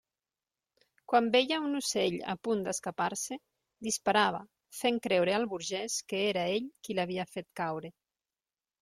[1.11, 3.37] Quan veia un ocell a punt d'escapar-se,
[3.89, 4.39] disparava,
[4.79, 7.93] fent creure al burgès que era ell qui l'havia fet caure.